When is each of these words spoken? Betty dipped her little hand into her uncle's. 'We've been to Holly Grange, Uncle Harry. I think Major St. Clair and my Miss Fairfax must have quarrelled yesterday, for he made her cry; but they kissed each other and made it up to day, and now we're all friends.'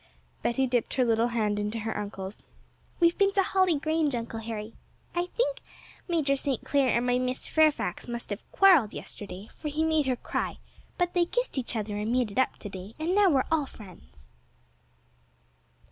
Betty 0.41 0.65
dipped 0.65 0.95
her 0.95 1.05
little 1.05 1.27
hand 1.27 1.59
into 1.59 1.77
her 1.81 1.95
uncle's. 1.95 2.47
'We've 2.99 3.19
been 3.19 3.33
to 3.33 3.43
Holly 3.43 3.77
Grange, 3.77 4.15
Uncle 4.15 4.39
Harry. 4.39 4.73
I 5.13 5.27
think 5.27 5.59
Major 6.07 6.35
St. 6.35 6.65
Clair 6.65 6.87
and 6.89 7.05
my 7.05 7.19
Miss 7.19 7.47
Fairfax 7.47 8.07
must 8.07 8.31
have 8.31 8.41
quarrelled 8.51 8.93
yesterday, 8.93 9.49
for 9.55 9.67
he 9.67 9.83
made 9.83 10.07
her 10.07 10.15
cry; 10.15 10.57
but 10.97 11.13
they 11.13 11.25
kissed 11.25 11.55
each 11.55 11.75
other 11.75 11.97
and 11.97 12.11
made 12.11 12.31
it 12.31 12.39
up 12.39 12.57
to 12.61 12.69
day, 12.69 12.95
and 12.97 13.13
now 13.13 13.29
we're 13.29 13.45
all 13.51 13.67
friends.' 13.67 14.29